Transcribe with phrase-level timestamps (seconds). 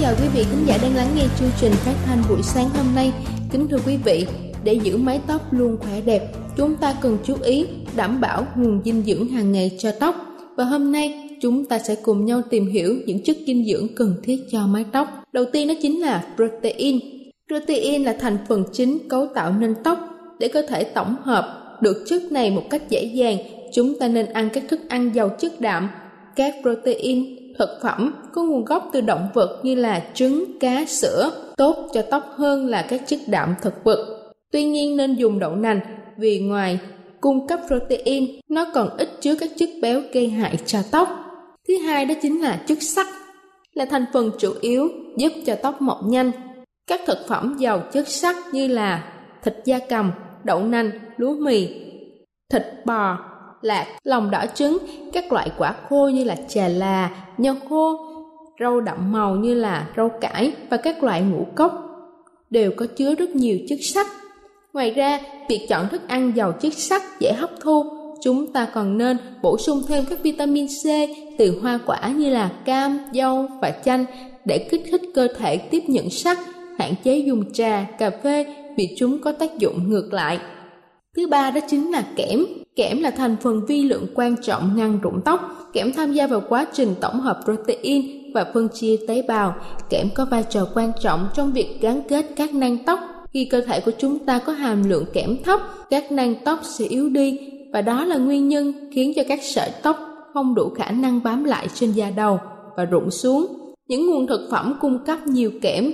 [0.00, 2.86] Chào quý vị khán giả đang lắng nghe chương trình phát thanh buổi sáng hôm
[2.94, 3.12] nay.
[3.52, 4.26] Kính thưa quý vị,
[4.64, 6.22] để giữ mái tóc luôn khỏe đẹp,
[6.56, 10.14] chúng ta cần chú ý đảm bảo nguồn dinh dưỡng hàng ngày cho tóc.
[10.56, 14.14] Và hôm nay chúng ta sẽ cùng nhau tìm hiểu những chất dinh dưỡng cần
[14.22, 15.08] thiết cho mái tóc.
[15.32, 17.00] Đầu tiên đó chính là protein.
[17.48, 19.98] Protein là thành phần chính cấu tạo nên tóc.
[20.38, 23.36] Để cơ thể tổng hợp được chất này một cách dễ dàng,
[23.74, 25.88] chúng ta nên ăn các thức ăn giàu chất đạm,
[26.36, 31.30] các protein thực phẩm có nguồn gốc từ động vật như là trứng, cá, sữa
[31.56, 34.32] tốt cho tóc hơn là các chất đạm thực vật.
[34.52, 35.80] Tuy nhiên nên dùng đậu nành
[36.18, 36.78] vì ngoài
[37.20, 41.08] cung cấp protein, nó còn ít chứa các chất béo gây hại cho tóc.
[41.68, 43.06] Thứ hai đó chính là chất sắt,
[43.74, 46.30] là thành phần chủ yếu giúp cho tóc mọc nhanh.
[46.86, 49.12] Các thực phẩm giàu chất sắt như là
[49.44, 50.12] thịt da cầm,
[50.44, 51.68] đậu nành, lúa mì,
[52.52, 53.18] thịt bò,
[53.62, 54.78] lạc, lòng đỏ trứng,
[55.12, 57.98] các loại quả khô như là chè là, nho khô,
[58.60, 61.84] rau đậm màu như là rau cải và các loại ngũ cốc
[62.50, 64.06] đều có chứa rất nhiều chất sắt.
[64.72, 67.84] Ngoài ra, việc chọn thức ăn giàu chất sắt dễ hấp thu,
[68.22, 70.86] chúng ta còn nên bổ sung thêm các vitamin C
[71.38, 74.04] từ hoa quả như là cam, dâu và chanh
[74.44, 76.38] để kích thích cơ thể tiếp nhận sắt,
[76.78, 80.38] hạn chế dùng trà, cà phê vì chúng có tác dụng ngược lại.
[81.16, 82.46] Thứ ba đó chính là kẽm.
[82.78, 85.40] Kẽm là thành phần vi lượng quan trọng ngăn rụng tóc.
[85.72, 89.54] Kẽm tham gia vào quá trình tổng hợp protein và phân chia tế bào.
[89.90, 93.00] Kẽm có vai trò quan trọng trong việc gắn kết các nang tóc.
[93.32, 96.84] Khi cơ thể của chúng ta có hàm lượng kẽm thấp, các nang tóc sẽ
[96.84, 97.38] yếu đi
[97.72, 99.98] và đó là nguyên nhân khiến cho các sợi tóc
[100.34, 102.40] không đủ khả năng bám lại trên da đầu
[102.76, 103.46] và rụng xuống.
[103.88, 105.92] Những nguồn thực phẩm cung cấp nhiều kẽm,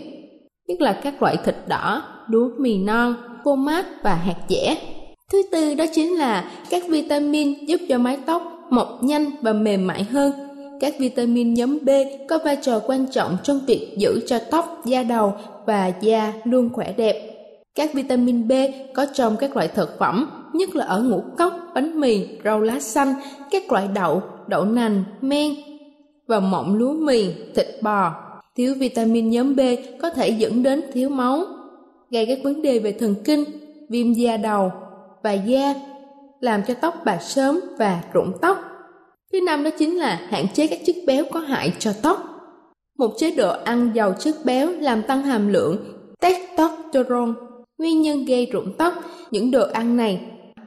[0.67, 3.15] nhất là các loại thịt đỏ, lúa mì non,
[3.45, 4.77] phô mát và hạt dẻ
[5.33, 9.87] Thứ tư đó chính là các vitamin giúp cho mái tóc mọc nhanh và mềm
[9.87, 10.33] mại hơn.
[10.81, 11.89] Các vitamin nhóm B
[12.29, 15.33] có vai trò quan trọng trong việc giữ cho tóc, da đầu
[15.67, 17.31] và da luôn khỏe đẹp.
[17.75, 18.53] Các vitamin B
[18.95, 22.81] có trong các loại thực phẩm, nhất là ở ngũ cốc, bánh mì, rau lá
[22.81, 23.15] xanh,
[23.51, 25.55] các loại đậu, đậu nành, men
[26.27, 28.15] và mọng lúa mì, thịt bò.
[28.57, 29.61] Thiếu vitamin nhóm B
[30.01, 31.45] có thể dẫn đến thiếu máu,
[32.11, 33.45] gây các vấn đề về thần kinh,
[33.89, 34.73] viêm da đầu,
[35.25, 35.75] và da,
[36.41, 38.59] làm cho tóc bạc sớm và rụng tóc.
[39.33, 42.25] Thứ năm đó chính là hạn chế các chất béo có hại cho tóc.
[42.99, 45.77] Một chế độ ăn giàu chất béo làm tăng hàm lượng
[46.21, 47.33] testosterone,
[47.79, 48.95] nguyên nhân gây rụng tóc.
[49.31, 50.21] Những đồ ăn này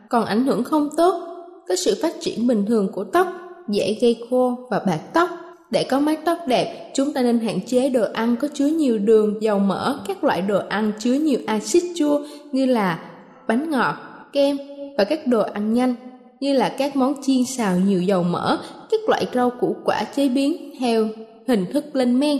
[0.09, 1.13] còn ảnh hưởng không tốt
[1.67, 3.27] tới sự phát triển bình thường của tóc,
[3.69, 5.29] dễ gây khô và bạc tóc.
[5.71, 8.97] Để có mái tóc đẹp, chúng ta nên hạn chế đồ ăn có chứa nhiều
[8.97, 12.19] đường, dầu mỡ, các loại đồ ăn chứa nhiều axit chua
[12.51, 12.99] như là
[13.47, 13.95] bánh ngọt,
[14.33, 14.57] kem
[14.97, 15.95] và các đồ ăn nhanh
[16.39, 18.57] như là các món chiên xào nhiều dầu mỡ,
[18.91, 21.07] các loại rau củ quả chế biến theo
[21.47, 22.37] hình thức lên men.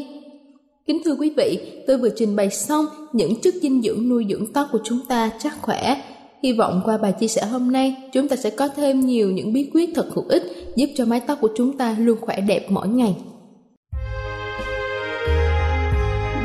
[0.88, 4.54] Kính thưa quý vị, tôi vừa trình bày xong những chất dinh dưỡng nuôi dưỡng
[4.54, 6.02] tóc của chúng ta chắc khỏe.
[6.44, 9.54] Hy vọng qua bài chia sẻ hôm nay, chúng ta sẽ có thêm nhiều những
[9.54, 10.44] bí quyết thật hữu ích
[10.76, 13.16] giúp cho mái tóc của chúng ta luôn khỏe đẹp mỗi ngày.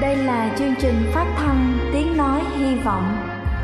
[0.01, 3.32] Đây là chương trình phát thanh Tiếng Nói Hy Vọng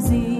[0.00, 0.33] gì?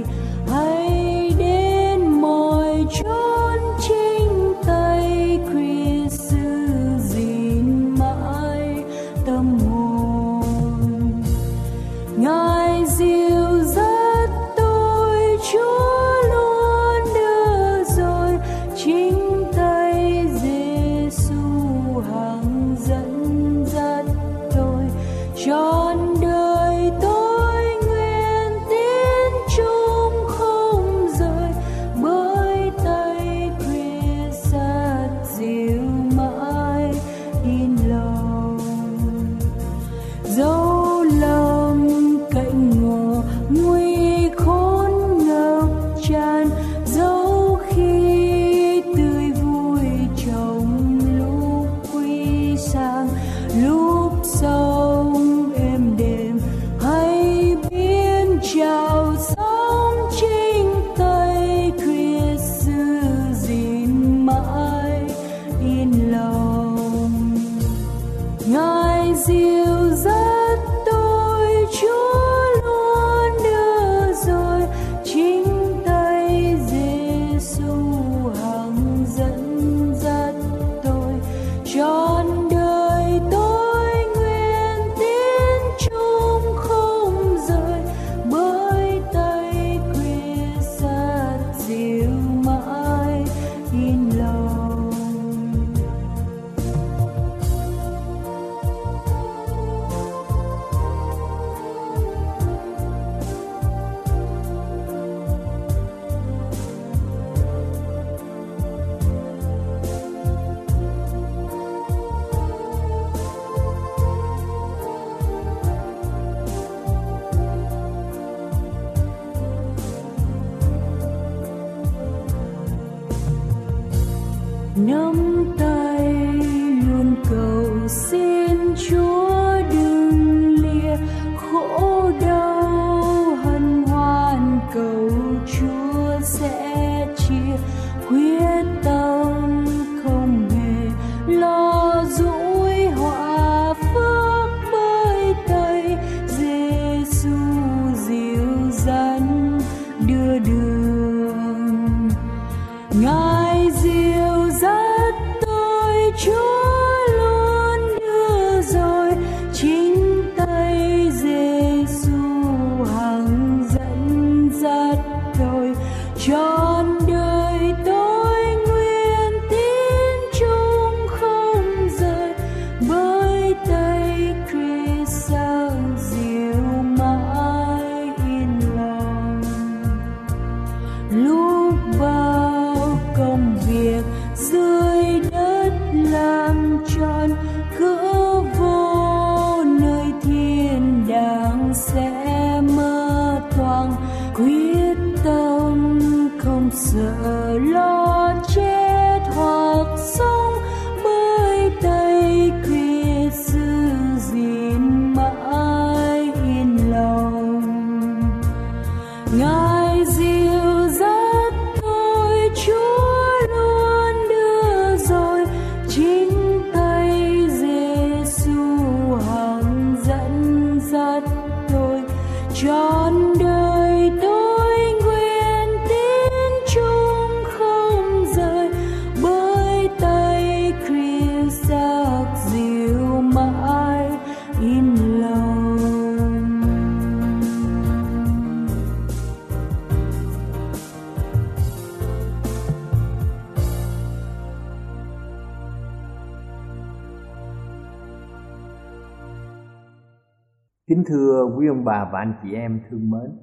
[251.85, 253.38] Ông bà và anh chị em thương mến.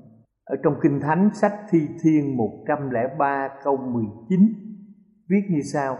[0.45, 4.39] Ở trong Kinh Thánh, sách Thi Thiên 103 câu 19
[5.29, 5.97] Viết như sau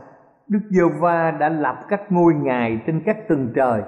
[0.47, 3.81] Đức giê va đã lập các ngôi ngài trên các tầng trời,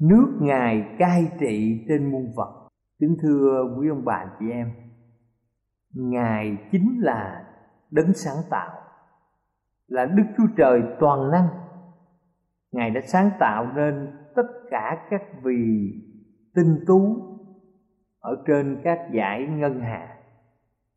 [0.00, 2.68] Nước ngài cai trị trên muôn vật.
[3.00, 4.70] Kính thưa quý ông bà, anh chị em,
[5.94, 7.44] Ngài chính là
[7.90, 8.70] đấng sáng tạo,
[9.86, 11.48] Là Đức Chúa Trời toàn năng.
[12.72, 15.92] Ngài đã sáng tạo nên tất cả các vì
[16.54, 17.33] tinh tú
[18.24, 20.16] ở trên các giải ngân hà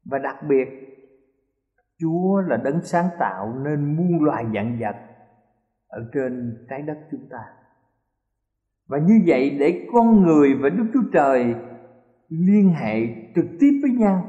[0.05, 0.67] và đặc biệt,
[1.99, 4.95] Chúa là đấng sáng tạo nên muôn loài dạng vật
[5.87, 7.39] ở trên trái đất chúng ta.
[8.87, 11.55] Và như vậy để con người và Đức Chúa Trời
[12.29, 14.25] liên hệ trực tiếp với nhau.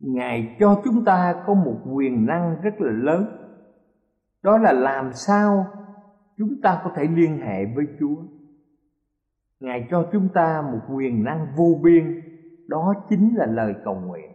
[0.00, 3.26] Ngài cho chúng ta có một quyền năng rất là lớn.
[4.42, 5.66] Đó là làm sao
[6.38, 8.16] chúng ta có thể liên hệ với Chúa
[9.60, 12.20] ngài cho chúng ta một quyền năng vô biên.
[12.66, 14.30] Đó chính là lời cầu nguyện.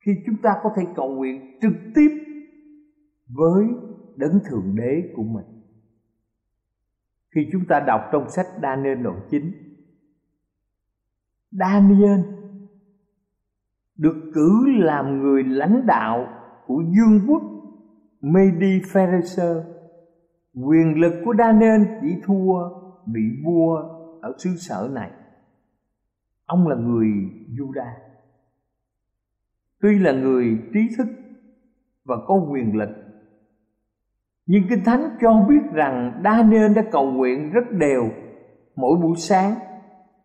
[0.00, 2.08] Khi chúng ta có thể cầu nguyện trực tiếp
[3.28, 3.64] với
[4.16, 5.46] đấng thượng đế của mình.
[7.34, 9.52] Khi chúng ta đọc trong sách Daniel đoạn 9
[11.50, 12.20] Daniel
[13.96, 16.26] được cử làm người lãnh đạo
[16.66, 17.42] của dương quốc
[18.20, 19.62] Medi Pharisee
[20.54, 22.68] quyền lực của Daniel chỉ thua
[23.06, 23.91] vị vua
[24.22, 25.10] ở xứ sở này.
[26.46, 27.06] Ông là người
[27.48, 27.92] Juda
[29.82, 31.06] tuy là người trí thức
[32.04, 32.88] và có quyền lực,
[34.46, 38.02] nhưng kinh thánh cho biết rằng Daniel đã cầu nguyện rất đều
[38.76, 39.54] mỗi buổi sáng,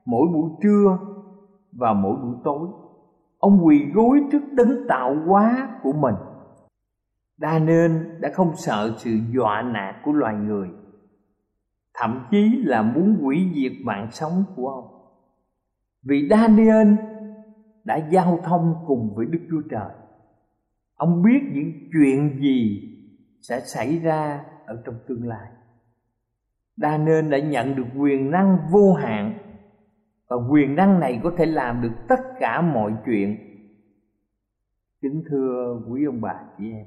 [0.06, 0.98] mỗi buổi trưa
[1.72, 2.68] và mỗi buổi tối.
[3.38, 6.16] Ông quỳ gối trước đấng tạo hóa của mình.
[7.38, 10.70] Daniel đã không sợ sự dọa nạt của loài người
[11.98, 14.86] thậm chí là muốn hủy diệt mạng sống của ông.
[16.04, 16.94] Vì Daniel
[17.84, 19.92] đã giao thông cùng với Đức Chúa Trời,
[20.96, 22.82] ông biết những chuyện gì
[23.42, 25.48] sẽ xảy ra ở trong tương lai.
[26.78, 29.38] Daniel đã nhận được quyền năng vô hạn,
[30.30, 33.38] và quyền năng này có thể làm được tất cả mọi chuyện.
[35.02, 36.86] Kính thưa quý ông bà chị em,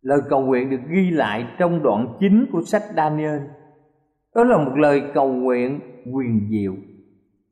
[0.00, 3.40] lời cầu nguyện được ghi lại trong đoạn chính của sách Daniel
[4.34, 5.80] đó là một lời cầu nguyện
[6.12, 6.74] quyền diệu.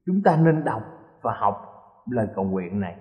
[0.06, 0.82] Chúng ta nên đọc
[1.22, 1.54] và học
[2.10, 2.96] lời cầu nguyện này.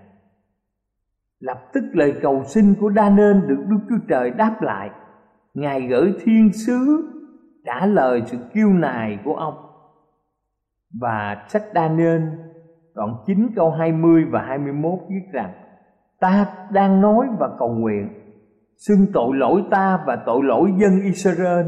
[1.39, 4.89] Lập tức lời cầu xin của đa nên được đức chúa trời đáp lại.
[5.53, 7.11] Ngài gửi thiên sứ
[7.65, 9.55] trả lời sự kêu nài của ông.
[10.99, 12.31] Và sách đa nên
[12.95, 15.53] đoạn 9 câu 20 và 21 viết rằng,
[16.19, 18.09] ta đang nói và cầu nguyện,
[18.77, 21.65] xưng tội lỗi ta và tội lỗi dân Israel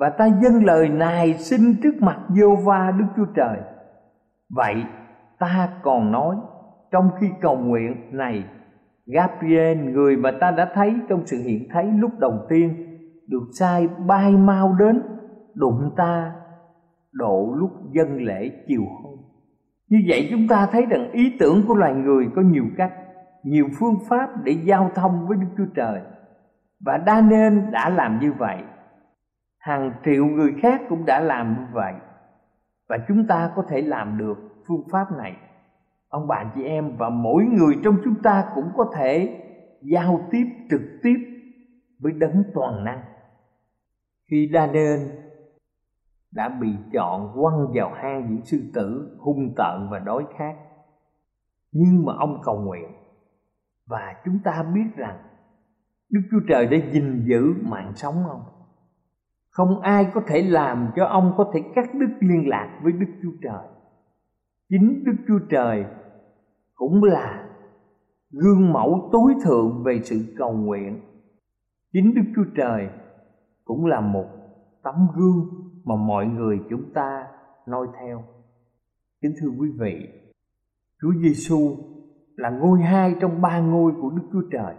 [0.00, 3.58] và ta dâng lời này xin trước mặt vô va Đức Chúa Trời.
[4.50, 4.74] Vậy
[5.38, 6.36] ta còn nói
[6.92, 8.44] trong khi cầu nguyện này
[9.06, 13.88] Gabriel người mà ta đã thấy trong sự hiện thấy lúc đầu tiên được sai
[14.06, 15.02] bay mau đến
[15.54, 16.32] đụng ta
[17.12, 19.18] độ lúc dân lễ chiều hôm.
[19.88, 22.92] Như vậy chúng ta thấy rằng ý tưởng của loài người có nhiều cách,
[23.44, 26.00] nhiều phương pháp để giao thông với Đức Chúa Trời.
[26.84, 28.56] Và Daniel đã làm như vậy
[29.60, 31.94] hàng triệu người khác cũng đã làm như vậy.
[32.88, 34.38] Và chúng ta có thể làm được
[34.68, 35.36] phương pháp này.
[36.08, 39.40] Ông bà chị em và mỗi người trong chúng ta cũng có thể
[39.82, 41.16] giao tiếp trực tiếp
[41.98, 43.02] với đấng toàn năng.
[44.30, 45.00] Khi Daniel
[46.30, 50.54] đã bị chọn quăng vào hang những sư tử hung tợn và đói khát.
[51.72, 52.90] Nhưng mà ông cầu nguyện.
[53.86, 55.18] Và chúng ta biết rằng
[56.10, 58.59] Đức Chúa Trời đã gìn giữ mạng sống ông
[59.50, 63.06] không ai có thể làm cho ông có thể cắt đứt liên lạc với Đức
[63.22, 63.68] Chúa Trời.
[64.68, 65.84] Chính Đức Chúa Trời
[66.74, 67.48] cũng là
[68.30, 71.00] gương mẫu tối thượng về sự cầu nguyện.
[71.92, 72.88] Chính Đức Chúa Trời
[73.64, 74.26] cũng là một
[74.82, 75.48] tấm gương
[75.84, 77.26] mà mọi người chúng ta
[77.66, 78.24] noi theo.
[79.22, 80.08] Kính thưa quý vị,
[81.02, 81.76] Chúa Giêsu
[82.36, 84.74] là ngôi hai trong ba ngôi của Đức Chúa Trời.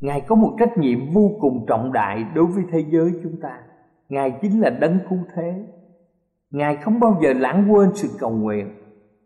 [0.00, 3.62] Ngài có một trách nhiệm vô cùng trọng đại đối với thế giới chúng ta.
[4.12, 5.66] Ngài chính là đấng cứu thế.
[6.50, 8.70] Ngài không bao giờ lãng quên sự cầu nguyện.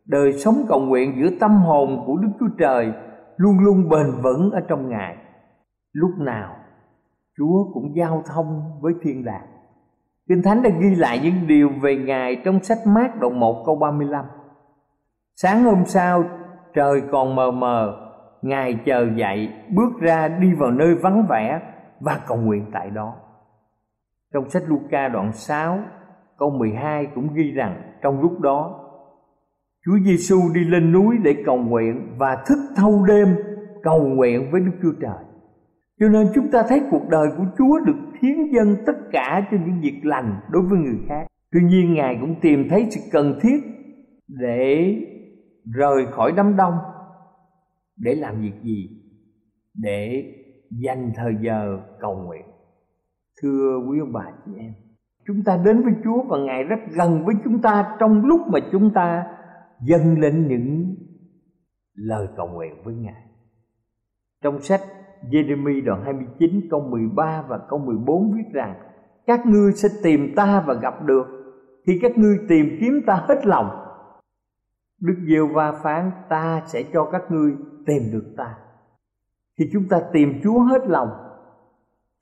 [0.06, 2.92] Đời sống cầu nguyện giữa tâm hồn của Đức Chúa Trời
[3.36, 5.16] Luôn luôn bền vững ở trong Ngài.
[5.92, 6.56] Lúc nào,
[7.38, 9.46] Chúa cũng giao thông với thiên đàng.
[10.28, 13.76] Kinh Thánh đã ghi lại những điều về Ngài trong sách mát đoạn 1 câu
[13.76, 14.24] 35
[15.36, 16.24] Sáng hôm sau,
[16.74, 17.96] trời còn mờ mờ,
[18.42, 21.60] Ngài chờ dậy, bước ra đi vào nơi vắng vẻ
[22.00, 23.14] và cầu nguyện tại đó
[24.34, 25.78] trong sách Luca đoạn 6
[26.38, 28.82] câu 12 cũng ghi rằng trong lúc đó,
[29.84, 33.28] Chúa Giêsu đi lên núi để cầu nguyện và thức thâu đêm
[33.82, 35.24] cầu nguyện với Đức Chúa Trời.
[36.00, 39.56] Cho nên chúng ta thấy cuộc đời của Chúa được hiến dân tất cả cho
[39.66, 41.26] những việc lành đối với người khác.
[41.52, 43.60] Tuy nhiên, Ngài cũng tìm thấy sự cần thiết
[44.28, 44.96] để
[45.74, 46.74] rời khỏi đám đông,
[47.96, 48.88] để làm việc gì?
[49.74, 50.32] Để
[50.70, 52.55] dành thời giờ cầu nguyện.
[53.42, 54.72] Thưa quý ông bà chị em,
[55.26, 58.58] chúng ta đến với Chúa và Ngài rất gần với chúng ta trong lúc mà
[58.72, 59.26] chúng ta
[59.80, 60.94] dâng lên những
[61.94, 63.22] lời cầu nguyện với Ngài.
[64.42, 64.80] Trong sách
[65.30, 68.74] Jeremy đoạn 29 câu 13 và câu 14 viết rằng
[69.26, 71.26] Các ngươi sẽ tìm ta và gặp được
[71.86, 73.66] Khi các ngươi tìm kiếm ta hết lòng
[75.00, 77.52] Đức Diêu Va phán ta sẽ cho các ngươi
[77.86, 78.54] tìm được ta
[79.58, 81.08] Khi chúng ta tìm Chúa hết lòng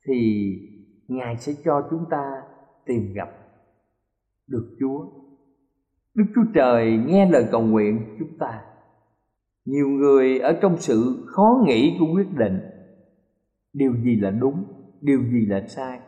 [0.07, 0.51] Thì
[1.07, 2.41] Ngài sẽ cho chúng ta
[2.85, 3.29] tìm gặp
[4.47, 5.05] được Chúa.
[6.13, 8.61] Đức Chúa Trời nghe lời cầu nguyện chúng ta.
[9.65, 12.59] Nhiều người ở trong sự khó nghĩ của quyết định
[13.75, 14.63] Điều gì là đúng,
[15.01, 15.99] điều gì là sai.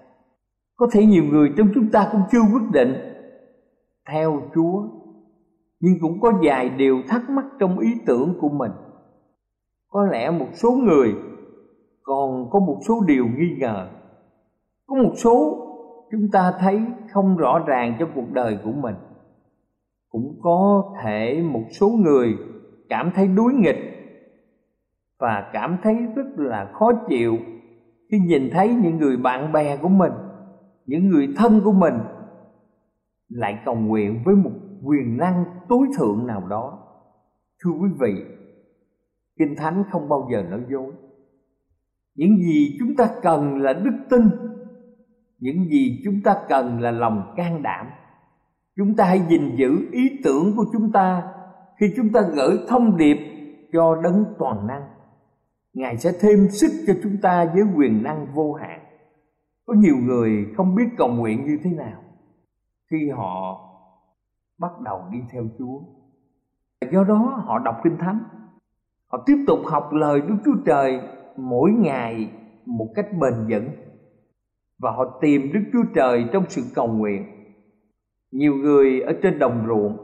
[0.76, 2.94] Có thể nhiều người trong chúng ta cũng chưa quyết định
[4.10, 4.88] Theo Chúa
[5.80, 8.72] Nhưng cũng có vài điều thắc mắc trong ý tưởng của mình.
[9.90, 11.16] Có lẽ một số người
[12.04, 13.90] còn có một số điều nghi ngờ.
[14.88, 15.64] Có một số
[16.12, 16.82] chúng ta thấy
[17.14, 18.96] không rõ ràng trong cuộc đời của mình.
[20.10, 22.36] Cũng có thể một số người
[22.90, 23.98] cảm thấy đuối nghịch
[25.20, 27.38] và cảm thấy rất là khó chịu
[28.12, 30.12] khi nhìn thấy những người bạn bè của mình,
[30.86, 31.94] những người thân của mình
[33.30, 34.52] lại cầu nguyện với một
[34.84, 36.80] quyền năng tối thượng nào đó.
[37.64, 38.14] Thưa quý vị,
[39.40, 40.92] kinh thánh không bao giờ nói dối.
[42.16, 44.22] Những gì chúng ta cần là đức tin
[45.40, 47.88] những gì chúng ta cần là lòng can đảm.
[48.78, 51.24] Chúng ta hãy gìn giữ ý tưởng của chúng ta
[51.80, 53.18] khi chúng ta gửi thông điệp
[53.74, 54.84] cho đấng toàn năng.
[55.74, 58.80] Ngài sẽ thêm sức cho chúng ta với quyền năng vô hạn.
[59.66, 62.04] Có nhiều người không biết cầu nguyện như thế nào
[62.92, 63.64] khi họ
[64.58, 65.80] bắt đầu đi theo chúa.
[66.92, 68.20] Do đó họ đọc kinh thánh.
[69.08, 71.02] Họ tiếp tục học lời đức chúa trời
[71.38, 72.32] mỗi ngày
[72.66, 73.70] một cách bền vững
[74.80, 77.26] và họ tìm đức chúa trời trong sự cầu nguyện.
[78.32, 79.98] Nhiều người ở trên đồng ruộng,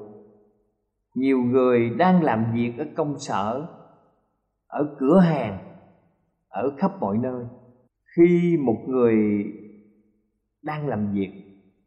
[1.16, 3.68] nhiều người đang làm việc ở công sở,
[4.68, 5.58] ở cửa hàng,
[6.50, 7.46] ở khắp mọi nơi.
[8.16, 9.16] Khi một người
[10.62, 11.32] đang làm việc,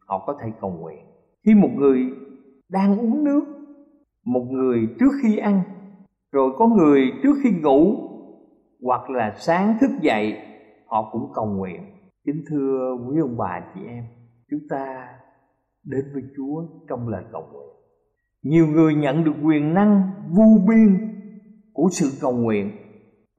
[0.06, 1.06] họ có thể cầu nguyện.
[1.44, 2.10] Khi một người
[2.68, 3.44] đang uống nước,
[4.24, 5.62] một người trước khi ăn,
[6.32, 7.96] rồi có người trước khi ngủ,
[8.82, 10.38] hoặc là sáng thức dậy,
[10.86, 11.95] họ cũng cầu nguyện
[12.26, 14.04] kính thưa quý ông bà chị em,
[14.50, 15.08] chúng ta
[15.84, 17.68] đến với Chúa trong lời cầu nguyện.
[18.42, 20.98] Nhiều người nhận được quyền năng vô biên
[21.72, 22.70] của sự cầu nguyện.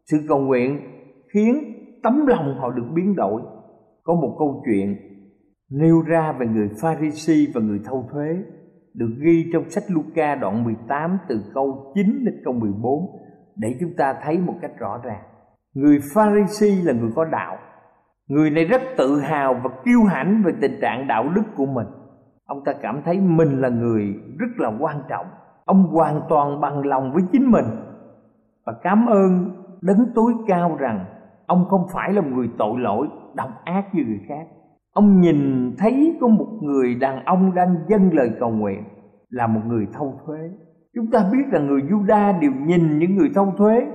[0.05, 0.79] Sự cầu nguyện
[1.33, 1.55] khiến
[2.03, 3.41] tấm lòng họ được biến đổi.
[4.03, 4.95] Có một câu chuyện
[5.69, 8.27] nêu ra về người Pharisee và người thâu thuế
[8.93, 13.05] được ghi trong sách Luca đoạn 18 từ câu 9 đến câu 14
[13.55, 15.23] để chúng ta thấy một cách rõ ràng.
[15.73, 17.57] Người Pharisee là người có đạo.
[18.27, 21.87] Người này rất tự hào và kiêu hãnh về tình trạng đạo đức của mình.
[22.45, 25.25] Ông ta cảm thấy mình là người rất là quan trọng.
[25.65, 27.65] Ông hoàn toàn bằng lòng với chính mình.
[28.65, 31.05] Và cảm ơn đấng tối cao rằng
[31.45, 34.47] ông không phải là một người tội lỗi, độc ác như người khác.
[34.93, 38.83] Ông nhìn thấy có một người đàn ông đang dâng lời cầu nguyện
[39.29, 40.39] là một người thâu thuế.
[40.95, 43.87] Chúng ta biết rằng người Juda đều nhìn những người thâu thuế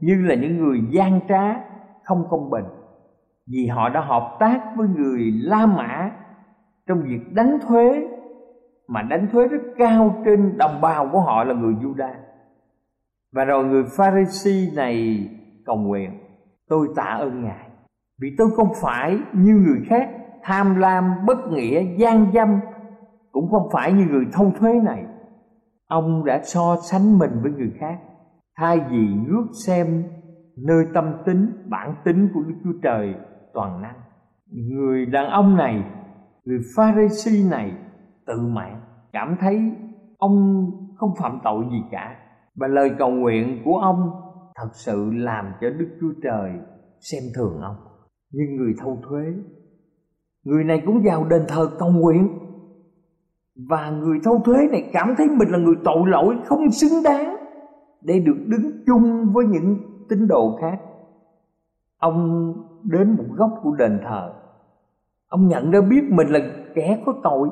[0.00, 1.56] như là những người gian trá,
[2.04, 2.64] không công bình
[3.50, 6.10] vì họ đã hợp tác với người La Mã
[6.86, 8.08] trong việc đánh thuế
[8.88, 12.14] mà đánh thuế rất cao trên đồng bào của họ là người Juda.
[13.32, 15.28] Và rồi người Pharisee này
[15.66, 16.10] cầu nguyện,
[16.68, 17.66] tôi tạ ơn Ngài
[18.20, 20.10] vì tôi không phải như người khác
[20.42, 22.60] tham lam, bất nghĩa, gian dâm
[23.32, 25.04] cũng không phải như người thâu thuế này.
[25.88, 27.98] Ông đã so sánh mình với người khác
[28.58, 30.04] thay vì ngước xem
[30.66, 33.14] nơi tâm tính, bản tính của Đức Chúa Trời
[33.54, 34.00] toàn năng.
[34.50, 35.84] Người đàn ông này
[36.44, 37.72] người pha si này
[38.26, 38.80] tự mãn
[39.12, 39.72] cảm thấy
[40.18, 42.16] ông không phạm tội gì cả
[42.54, 44.10] và lời cầu nguyện của ông
[44.54, 46.50] thật sự làm cho Đức Chúa Trời
[47.00, 47.76] xem thường ông.
[48.32, 49.24] Nhưng người thâu thuế,
[50.44, 52.28] người này cũng vào đền thờ cầu nguyện
[53.68, 57.36] và người thâu thuế này cảm thấy mình là người tội lỗi không xứng đáng
[58.02, 59.76] để được đứng chung với những
[60.08, 60.80] tín đồ khác.
[61.98, 64.32] Ông đến một góc của đền thờ.
[65.28, 66.38] Ông nhận ra biết mình là
[66.74, 67.48] kẻ có tội.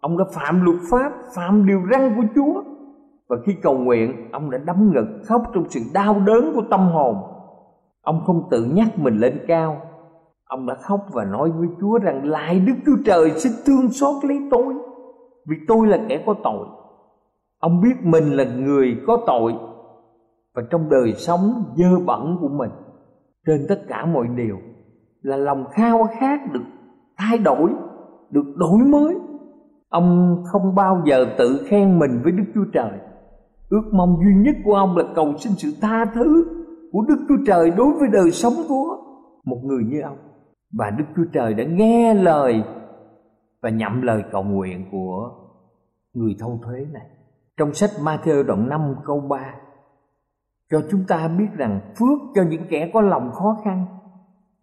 [0.00, 2.62] Ông đã phạm luật pháp, phạm điều răn của chúa.
[3.28, 6.80] Và khi cầu nguyện, ông đã đấm ngực khóc trong sự đau đớn của tâm
[6.80, 7.16] hồn.
[8.02, 9.76] Ông không tự nhắc mình lên cao.
[10.44, 14.24] Ông đã khóc và nói với chúa rằng, lại đức chúa trời xin thương xót
[14.24, 14.74] lấy tôi,
[15.46, 16.66] vì tôi là kẻ có tội.
[17.58, 19.54] Ông biết mình là người có tội.
[20.54, 22.70] Và trong đời sống dơ bẩn của mình
[23.46, 24.58] trên tất cả mọi điều
[25.22, 26.64] là lòng khao khát được
[27.16, 27.70] thay đổi,
[28.30, 29.14] được đổi mới.
[29.88, 32.98] Ông không bao giờ tự khen mình với đức chúa trời.
[33.68, 36.44] Ước mong duy nhất của ông là cầu xin sự tha thứ
[36.92, 38.96] của đức chúa trời đối với đời sống của
[39.44, 40.18] một người như ông.
[40.72, 42.62] Và đức chúa trời đã nghe lời
[43.62, 45.30] và nhậm lời cầu nguyện của
[46.14, 47.06] người thâu thuế này.
[47.56, 49.54] Trong sách Matthew đoạn 5 câu 3
[50.70, 53.86] cho chúng ta biết rằng phước cho những kẻ có lòng khó khăn.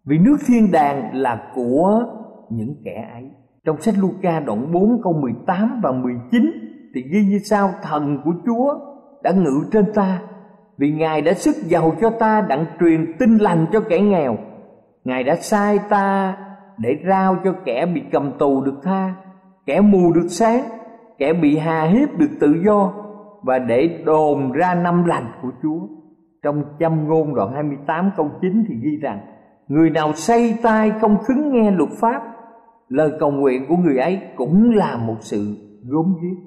[0.04, 2.04] Vì nước thiên đàng là của
[2.50, 3.30] những kẻ ấy.
[3.64, 6.50] Trong sách Luca đoạn 4 câu 18 và 19
[6.94, 8.78] thì ghi như sau, thần của Chúa
[9.22, 10.22] đã ngự trên ta,
[10.78, 14.36] vì Ngài đã sức giàu cho ta, đặng truyền tin lành cho kẻ nghèo.
[15.04, 16.36] Ngài đã sai ta
[16.78, 19.14] để rao cho kẻ bị cầm tù được tha,
[19.66, 20.62] kẻ mù được sáng,
[21.18, 22.92] kẻ bị hà hiếp được tự do
[23.42, 25.80] và để đồn ra năm lành của Chúa.
[26.42, 29.20] Trong châm ngôn đoạn 28 câu 9 thì ghi rằng,
[29.68, 32.22] Người nào say tai không khứng nghe luật pháp,
[32.88, 35.56] Lời cầu nguyện của người ấy cũng là một sự
[35.88, 36.38] gốm ghiếc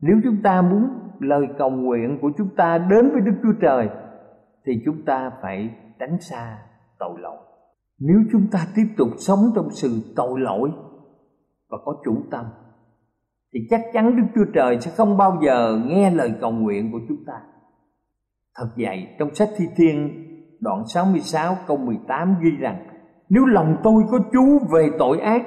[0.00, 0.88] Nếu chúng ta muốn
[1.20, 3.88] lời cầu nguyện của chúng ta đến với Đức Chúa Trời,
[4.66, 6.58] Thì chúng ta phải tránh xa
[6.98, 7.36] tội lỗi
[7.98, 10.70] Nếu chúng ta tiếp tục sống trong sự tội lỗi
[11.70, 12.44] Và có chủ tâm
[13.54, 17.00] thì chắc chắn Đức Chúa Trời sẽ không bao giờ nghe lời cầu nguyện của
[17.08, 17.40] chúng ta.
[18.54, 20.24] Thật vậy, trong sách Thi Thiên
[20.60, 22.86] đoạn 66 câu 18 ghi rằng
[23.28, 25.42] Nếu lòng tôi có chú về tội ác,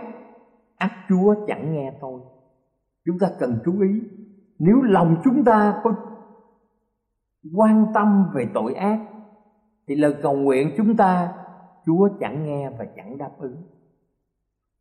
[0.77, 2.21] ác Chúa chẳng nghe tôi.
[3.05, 4.01] Chúng ta cần chú ý,
[4.59, 5.95] nếu lòng chúng ta có
[7.55, 8.99] quan tâm về tội ác
[9.87, 11.33] thì lời cầu nguyện chúng ta
[11.85, 13.55] Chúa chẳng nghe và chẳng đáp ứng.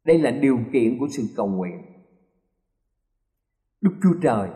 [0.05, 1.83] Đây là điều kiện của sự cầu nguyện.
[3.81, 4.49] Đức Chúa Trời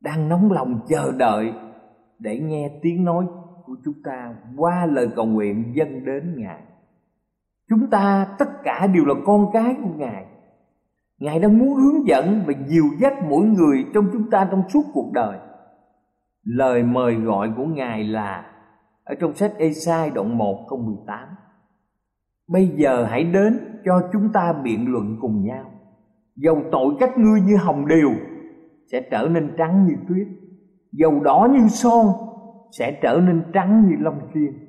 [0.00, 1.52] đang nóng lòng chờ đợi
[2.18, 3.26] để nghe tiếng nói
[3.64, 6.62] của chúng ta qua lời cầu nguyện dâng đến Ngài.
[7.68, 10.26] Chúng ta, tất cả đều là con cái của Ngài.
[11.18, 14.82] Ngài đang muốn hướng dẫn và dìu dắt mỗi người trong chúng ta trong suốt
[14.94, 15.38] cuộc đời.
[16.42, 18.52] Lời mời gọi của Ngài là
[19.04, 21.28] ở trong sách Esai đoạn 1 câu 18.
[22.48, 25.70] Bây giờ hãy đến cho chúng ta biện luận cùng nhau
[26.36, 28.10] dầu tội các ngươi như hồng điều
[28.92, 30.26] sẽ trở nên trắng như tuyết.
[30.92, 32.06] Dầu đỏ như son,
[32.70, 34.62] sẽ trở nên trắng như lông chiên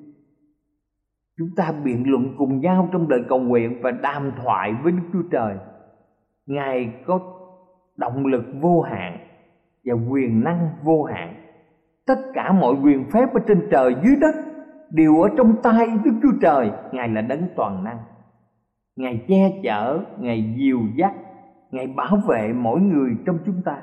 [1.37, 5.03] chúng ta biện luận cùng nhau trong đời cầu nguyện và đàm thoại với đức
[5.13, 5.57] chúa trời.
[6.45, 7.19] Ngài có
[7.97, 9.17] động lực vô hạn
[9.85, 11.35] và quyền năng vô hạn.
[12.05, 14.35] Tất cả mọi quyền phép ở trên trời, dưới đất
[14.89, 16.71] đều ở trong tay đức chúa trời.
[16.91, 17.97] Ngài là đấng toàn năng.
[18.95, 21.13] Ngài che chở, ngài dìu dắt
[21.73, 23.81] Ngài bảo vệ mỗi người trong chúng ta.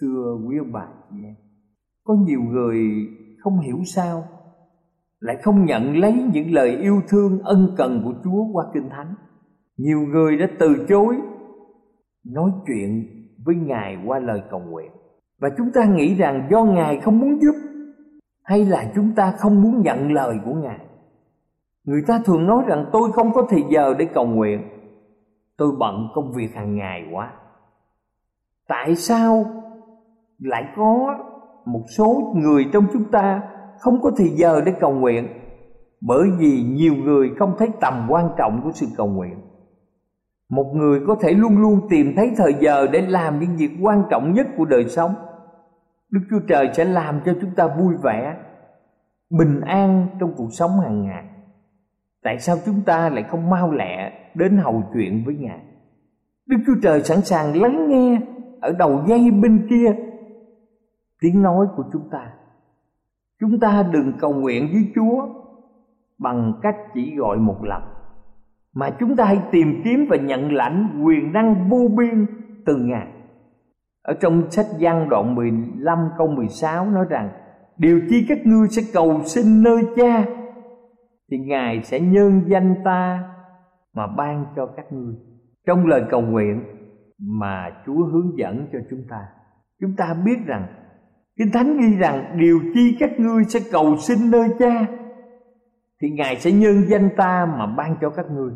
[0.00, 1.34] Thưa quý ông bà chị em,
[2.04, 2.78] Có nhiều người
[3.38, 4.24] không hiểu sao
[5.20, 9.14] Lại không nhận lấy những lời yêu thương ân cần của Chúa qua Kinh Thánh.
[9.76, 11.16] Nhiều người đã từ chối
[12.26, 13.06] Nói chuyện
[13.44, 14.90] với Ngài qua lời cầu nguyện.
[15.40, 17.54] Và chúng ta nghĩ rằng do Ngài không muốn giúp,
[18.44, 20.86] Hay là chúng ta không muốn nhận lời của Ngài?
[21.84, 24.77] Người ta thường nói rằng, tôi không có thời giờ để cầu nguyện
[25.58, 27.32] tôi bận công việc hàng ngày quá.
[28.68, 29.44] Tại sao
[30.38, 31.18] lại có
[31.64, 33.42] một số người trong chúng ta
[33.78, 35.28] không có thời giờ để cầu nguyện?
[36.00, 39.40] Bởi vì nhiều người không thấy tầm quan trọng của sự cầu nguyện.
[40.48, 44.02] Một người có thể luôn luôn tìm thấy thời giờ để làm những việc quan
[44.10, 45.14] trọng nhất của đời sống.
[46.10, 48.36] Đức chúa trời sẽ làm cho chúng ta vui vẻ,
[49.30, 51.24] bình an trong cuộc sống hàng ngày
[52.22, 55.60] tại sao chúng ta lại không mau lẹ đến hầu chuyện với ngài
[56.46, 58.20] đức chúa trời sẵn sàng lắng nghe
[58.60, 59.96] ở đầu dây bên kia
[61.20, 62.32] tiếng nói của chúng ta
[63.40, 65.38] chúng ta đừng cầu nguyện với chúa
[66.18, 67.82] bằng cách chỉ gọi một lần,
[68.74, 72.26] mà chúng ta hãy tìm kiếm và nhận lãnh quyền năng vô biên
[72.66, 73.06] từ Ngài.
[74.02, 77.30] Ở trong sách văn đoạn 15 câu 16 nói rằng,
[77.78, 80.24] Điều chi các ngươi sẽ cầu xin nơi cha
[81.30, 83.34] thì ngài sẽ nhân danh ta
[83.94, 85.14] mà ban cho các ngươi
[85.66, 86.64] trong lời cầu nguyện
[87.18, 89.28] mà chúa hướng dẫn cho chúng ta
[89.80, 90.66] chúng ta biết rằng,
[91.36, 94.86] kinh thánh ghi rằng điều chi các ngươi sẽ cầu xin nơi cha,
[96.00, 98.52] thì ngài sẽ nhân danh ta mà ban cho các ngươi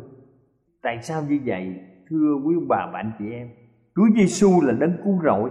[0.83, 1.75] tại sao như vậy,
[2.09, 3.49] thưa quý bà và anh chị em
[3.95, 5.49] Chúa Giêsu là đấng cứu rỗi.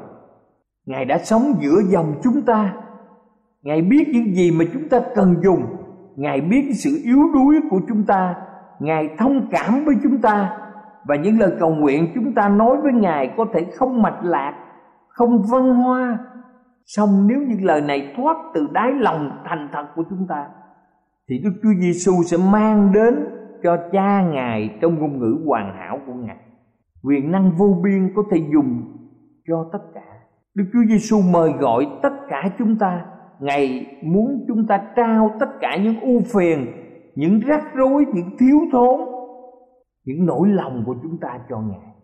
[0.87, 2.75] Ngài đã sống giữa dòng chúng ta.
[3.63, 5.63] Ngài biết những gì mà chúng ta cần dùng.
[6.17, 8.35] Ngài biết sự yếu đuối của chúng ta.
[8.81, 10.59] Ngài thông cảm với chúng ta
[11.05, 14.55] và những lời cầu nguyện chúng ta nói với Ngài có thể không mạch lạc,
[15.09, 16.19] không văn hoa.
[16.85, 20.47] Song nếu những lời này thoát từ đáy lòng thành thật của chúng ta
[21.29, 23.15] thì Đức Chúa Giêsu sẽ mang đến
[23.63, 26.37] cho cha Ngài trong ngôn ngữ hoàn hảo của Ngài.
[27.03, 28.83] Quyền năng vô biên có thể dùng
[29.49, 30.01] cho tất cả.
[30.55, 33.05] Đức Chúa Giêsu mời gọi tất cả chúng ta.
[33.43, 36.67] Ngài muốn chúng ta trao tất cả những ưu phiền,
[37.15, 39.01] những rắc rối, những thiếu thốn,
[40.05, 41.95] những nỗi lòng của chúng ta cho Ngài.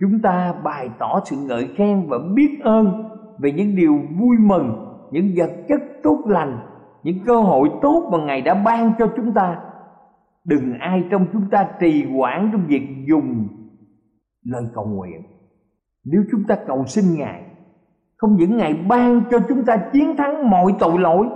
[0.00, 3.04] Chúng ta bày tỏ sự ngợi khen và biết ơn
[3.38, 6.58] về những điều vui mừng, những vật chất tốt lành
[7.02, 9.60] những cơ hội tốt mà ngài đã ban cho chúng ta
[10.44, 13.48] đừng ai trong chúng ta trì hoãn trong việc dùng
[14.44, 15.22] lời cầu nguyện
[16.04, 17.42] nếu chúng ta cầu xin ngài
[18.18, 21.26] không những ngài ban cho chúng ta chiến thắng mọi tội lỗi,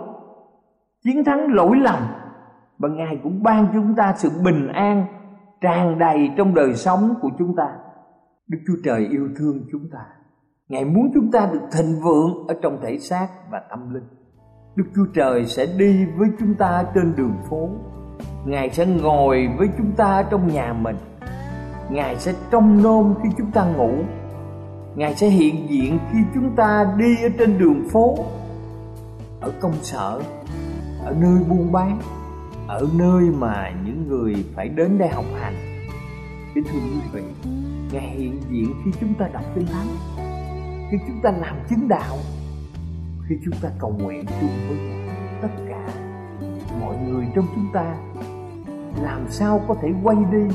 [1.04, 1.98] chiến thắng lỗi lầm
[2.78, 5.06] và ngài cũng ban cho chúng ta sự bình an
[5.60, 7.66] tràn đầy trong đời sống của chúng ta.
[8.48, 10.04] Đức chúa trời yêu thương chúng ta.
[10.68, 14.04] Ngài muốn chúng ta được thịnh vượng ở trong thể xác và tâm linh.
[14.76, 17.68] Đức Chúa Trời sẽ đi với chúng ta trên đường phố.
[18.44, 20.96] Ngài sẽ ngồi với chúng ta trong nhà mình.
[21.90, 23.90] Ngài sẽ trông nom khi chúng ta ngủ.
[24.96, 28.18] Ngài sẽ hiện diện khi chúng ta đi ở trên đường phố,
[29.40, 30.20] Ở công sở,
[31.04, 32.00] Ở nơi buôn bán,
[32.68, 35.54] Ở nơi mà những người phải đến đây học hành.
[36.54, 37.22] Kính thưa quý vị,
[37.92, 39.88] Ngài hiện diện khi chúng ta đọc kinh thánh,
[40.90, 42.16] Khi chúng ta làm chứng đạo,
[43.28, 44.78] khi chúng ta cầu nguyện chung với
[45.42, 45.88] tất cả
[46.80, 47.94] mọi người trong chúng ta,
[49.02, 50.54] làm sao có thể quay đi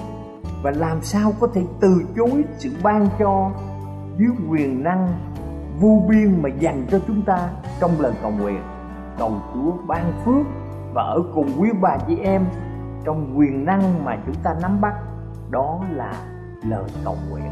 [0.63, 3.51] và làm sao có thể từ chối sự ban cho
[4.17, 5.07] dưới quyền năng
[5.79, 7.49] vô biên mà dành cho chúng ta
[7.79, 8.61] trong lời cầu nguyện.
[9.17, 10.45] Cầu Chúa ban phước
[10.93, 12.45] và ở cùng quý bà chị em
[13.05, 14.93] trong quyền năng mà chúng ta nắm bắt,
[15.49, 16.13] đó là
[16.63, 17.51] lời cầu nguyện.